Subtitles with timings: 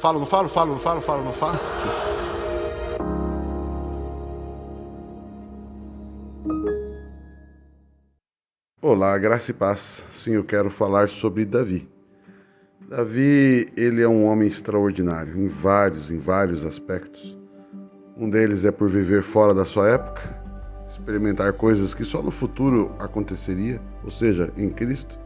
[0.00, 0.48] Falo, não falo?
[0.48, 1.00] Falo, não falo?
[1.02, 1.60] Falo, não falo?
[8.80, 10.02] Olá, graça e paz.
[10.10, 11.86] Sim, eu quero falar sobre Davi.
[12.88, 17.38] Davi, ele é um homem extraordinário em vários, em vários aspectos.
[18.16, 20.22] Um deles é por viver fora da sua época,
[20.88, 25.18] experimentar coisas que só no futuro aconteceria, ou seja, em Cristo.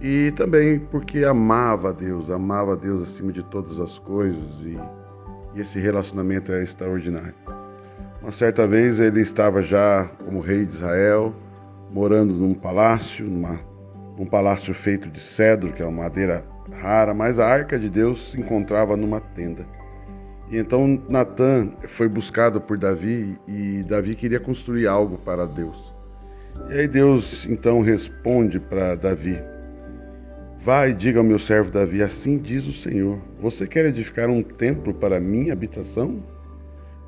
[0.00, 4.78] E também porque amava Deus, amava Deus acima de todas as coisas e,
[5.54, 7.34] e esse relacionamento é extraordinário.
[8.22, 11.34] Uma certa vez ele estava já como rei de Israel,
[11.90, 13.60] morando num palácio, numa,
[14.16, 18.30] num palácio feito de cedro, que é uma madeira rara, mas a arca de Deus
[18.30, 19.66] se encontrava numa tenda.
[20.50, 25.94] E então Natan foi buscado por Davi e Davi queria construir algo para Deus.
[26.70, 29.40] E aí Deus então responde para Davi:
[30.62, 34.42] Vai e diga ao meu servo Davi: Assim diz o Senhor: Você quer edificar um
[34.42, 36.22] templo para minha habitação?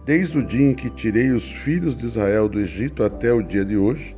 [0.06, 3.62] Desde o dia em que tirei os filhos de Israel do Egito até o dia
[3.62, 4.16] de hoje,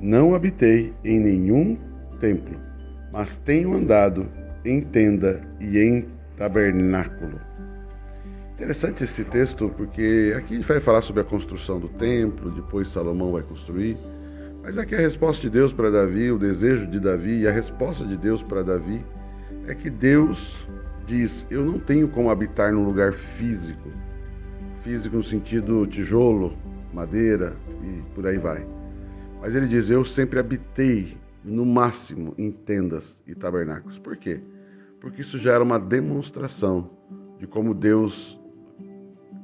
[0.00, 1.76] não habitei em nenhum
[2.20, 2.56] templo,
[3.12, 4.28] mas tenho andado
[4.64, 7.40] em tenda e em tabernáculo.
[8.54, 12.88] Interessante esse texto porque aqui a gente vai falar sobre a construção do templo, depois
[12.88, 13.98] Salomão vai construir.
[14.68, 18.04] Mas aqui a resposta de Deus para Davi, o desejo de Davi e a resposta
[18.04, 19.00] de Deus para Davi
[19.66, 20.68] é que Deus
[21.06, 23.88] diz: Eu não tenho como habitar num lugar físico,
[24.82, 26.54] físico no sentido tijolo,
[26.92, 28.66] madeira e por aí vai.
[29.40, 33.98] Mas ele diz: Eu sempre habitei no máximo em tendas e tabernáculos.
[33.98, 34.38] Por quê?
[35.00, 36.90] Porque isso já era uma demonstração
[37.38, 38.38] de como Deus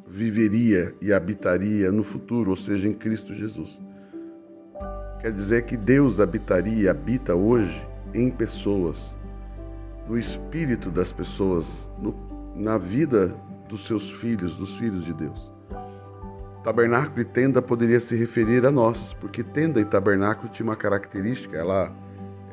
[0.07, 3.81] viveria e habitaria no futuro, ou seja, em Cristo Jesus.
[5.25, 9.17] Quer dizer que Deus habitaria e habita hoje em pessoas,
[10.07, 12.15] no espírito das pessoas, no,
[12.55, 13.35] na vida
[13.67, 15.51] dos seus filhos, dos filhos de Deus.
[16.63, 21.57] Tabernáculo e tenda poderia se referir a nós, porque tenda e tabernáculo tinha uma característica,
[21.57, 21.91] ela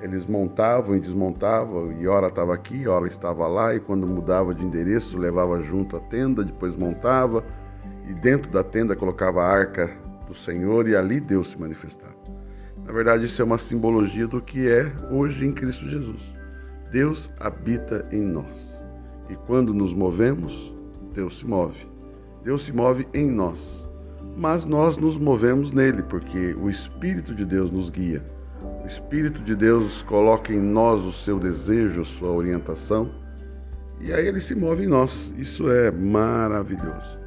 [0.01, 4.63] eles montavam e desmontavam, e hora estava aqui, hora estava lá, e quando mudava de
[4.63, 7.43] endereço, levava junto a tenda, depois montava,
[8.07, 9.91] e dentro da tenda colocava a arca
[10.25, 12.40] do Senhor, e ali Deus se manifestava.
[12.91, 16.21] Na verdade, isso é uma simbologia do que é hoje em Cristo Jesus.
[16.91, 18.77] Deus habita em nós.
[19.29, 20.75] E quando nos movemos,
[21.13, 21.87] Deus se move.
[22.43, 23.87] Deus se move em nós.
[24.35, 28.21] Mas nós nos movemos nele, porque o Espírito de Deus nos guia
[28.83, 33.09] o Espírito de Deus coloca em nós o seu desejo, a sua orientação,
[33.99, 35.33] e aí ele se move em nós.
[35.37, 37.17] Isso é maravilhoso.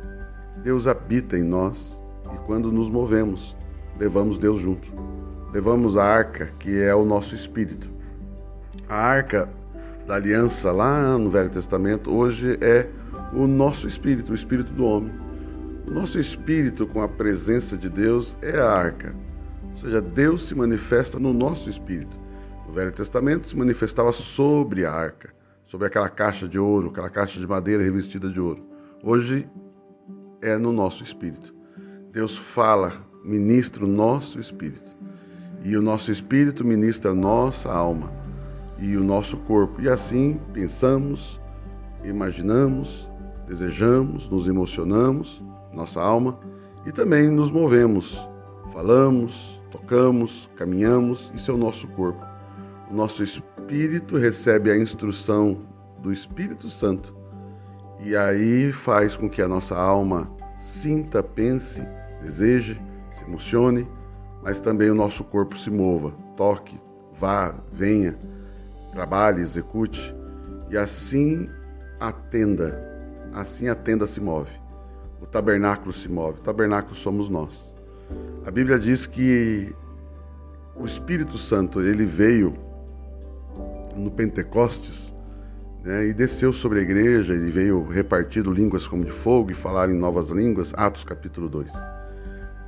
[0.62, 2.00] Deus habita em nós
[2.32, 3.56] e quando nos movemos,
[3.98, 4.92] levamos Deus junto.
[5.54, 7.88] Levamos a arca, que é o nosso espírito.
[8.86, 9.48] A arca
[10.06, 12.86] da aliança lá no Velho Testamento hoje é
[13.32, 15.14] o nosso espírito, o espírito do homem.
[15.88, 19.14] O nosso espírito com a presença de Deus é a arca
[19.84, 22.18] seja, Deus se manifesta no nosso espírito.
[22.66, 25.34] No Velho Testamento se manifestava sobre a arca,
[25.66, 28.64] sobre aquela caixa de ouro, aquela caixa de madeira revestida de ouro.
[29.02, 29.48] Hoje
[30.40, 31.54] é no nosso espírito.
[32.12, 32.92] Deus fala,
[33.24, 34.93] ministra o nosso espírito.
[35.64, 38.12] E o nosso espírito ministra a nossa alma
[38.78, 39.80] e o nosso corpo.
[39.80, 41.40] E assim pensamos,
[42.04, 43.10] imaginamos,
[43.46, 45.42] desejamos, nos emocionamos,
[45.72, 46.38] nossa alma,
[46.86, 48.16] e também nos movemos,
[48.72, 52.22] falamos, tocamos, caminhamos, isso é o nosso corpo.
[52.90, 55.58] O nosso espírito recebe a instrução
[56.02, 57.16] do Espírito Santo
[58.00, 61.82] e aí faz com que a nossa alma sinta, pense,
[62.22, 62.78] deseje,
[63.12, 63.88] se emocione,
[64.44, 66.78] mas também o nosso corpo se mova, toque,
[67.14, 68.14] vá, venha,
[68.92, 70.14] trabalhe, execute
[70.70, 71.48] e assim
[71.98, 72.78] a tenda,
[73.32, 74.52] assim a tenda se move.
[75.22, 76.38] O tabernáculo se move.
[76.40, 77.72] O tabernáculo somos nós.
[78.44, 79.74] A Bíblia diz que
[80.76, 82.54] o Espírito Santo ele veio
[83.96, 85.14] no Pentecostes
[85.82, 89.88] né, e desceu sobre a igreja, ele veio repartido línguas como de fogo e falar
[89.88, 91.70] em novas línguas, Atos capítulo 2.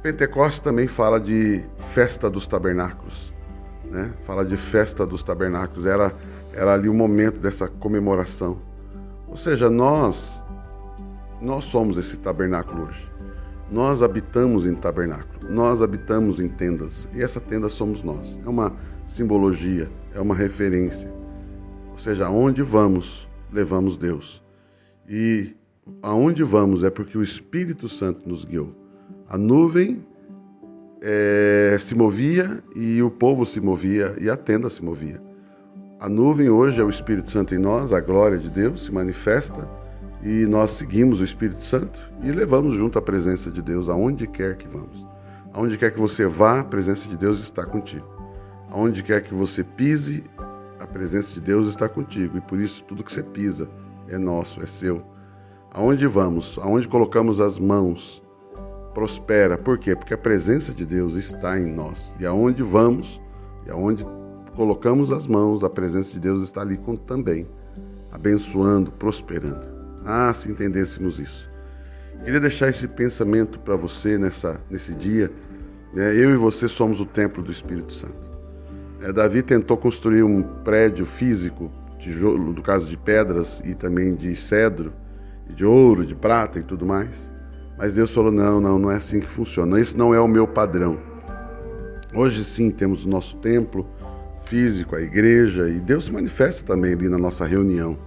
[0.02, 3.32] Pentecostes também fala de festa dos tabernáculos,
[3.84, 4.12] né?
[4.22, 6.14] fala de festa dos tabernáculos, era,
[6.52, 8.58] era ali o momento dessa comemoração.
[9.26, 10.43] Ou seja, nós,
[11.40, 13.10] nós somos esse tabernáculo hoje.
[13.70, 18.40] Nós habitamos em tabernáculo, nós habitamos em tendas, e essa tenda somos nós.
[18.46, 18.72] É uma
[19.06, 21.12] simbologia, é uma referência.
[21.90, 24.43] Ou seja, aonde vamos, levamos Deus.
[25.08, 25.56] E
[26.02, 28.86] aonde vamos é porque o Espírito Santo nos guiou.
[29.28, 30.06] A nuvem
[31.02, 35.20] é, se movia e o povo se movia e a tenda se movia.
[35.99, 39.69] A nuvem hoje é o Espírito Santo em nós, a glória de Deus se manifesta
[40.23, 44.56] E nós seguimos o Espírito Santo e levamos junto a presença de Deus aonde quer
[44.56, 45.05] que vamos.
[45.52, 48.06] Aonde quer que você vá, a presença de Deus está contigo.
[48.70, 50.22] Aonde quer que você pise,
[50.79, 52.38] a presença de Deus está contigo.
[52.38, 53.69] E por isso tudo que você pisa
[54.08, 55.02] é nosso, é seu.
[55.72, 58.22] Aonde vamos, aonde colocamos as mãos,
[58.96, 59.58] prospera.
[59.58, 59.94] Por quê?
[59.94, 62.14] Porque a presença de Deus está em nós.
[62.19, 63.20] E aonde vamos,
[63.66, 64.06] e aonde
[64.54, 67.46] colocamos as mãos, a presença de Deus está ali também,
[68.10, 69.66] abençoando, prosperando.
[70.02, 71.50] Ah, se entendêssemos isso.
[72.25, 75.31] Queria deixar esse pensamento para você nessa, nesse dia.
[75.93, 76.14] Né?
[76.14, 78.31] Eu e você somos o templo do Espírito Santo.
[79.02, 84.34] É, Davi tentou construir um prédio físico, tijolo, no caso de pedras e também de
[84.34, 84.90] cedro,
[85.50, 87.36] de ouro, de prata e tudo mais.
[87.78, 89.78] Mas Deus falou: não, não, não é assim que funciona.
[89.78, 90.99] Esse não é o meu padrão.
[92.14, 93.87] Hoje sim temos o nosso templo
[94.43, 97.99] físico, a igreja, e Deus se manifesta também ali na nossa reunião.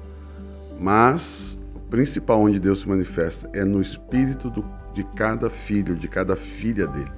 [0.80, 6.08] Mas o principal onde Deus se manifesta é no espírito do, de cada filho, de
[6.08, 7.12] cada filha dele.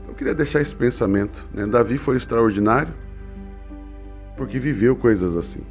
[0.00, 1.46] Então eu queria deixar esse pensamento.
[1.52, 1.66] Né?
[1.66, 2.92] Davi foi extraordinário
[4.36, 5.62] porque viveu coisas assim,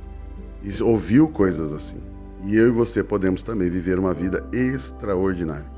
[0.61, 1.97] e ouviu coisas assim.
[2.43, 5.76] E eu e você podemos também viver uma vida extraordinária.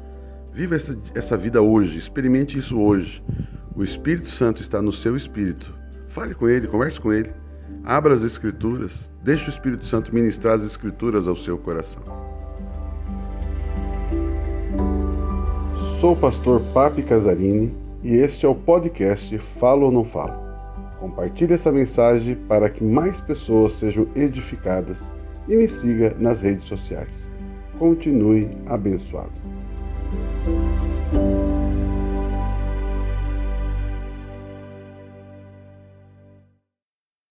[0.60, 3.24] Viva essa, essa vida hoje, experimente isso hoje.
[3.78, 5.74] O Espírito Santo está no seu espírito.
[6.10, 7.32] Fale com ele, converse com ele.
[7.86, 9.10] Abra as Escrituras.
[9.24, 12.04] Deixe o Espírito Santo ministrar as Escrituras ao seu coração.
[16.02, 17.74] Sou o pastor Papi Casarini
[18.04, 20.38] e este é o podcast Falo ou Não Falo.
[21.00, 25.10] Compartilhe essa mensagem para que mais pessoas sejam edificadas
[25.48, 27.32] e me siga nas redes sociais.
[27.78, 29.59] Continue abençoado.
[30.12, 30.69] Thank you.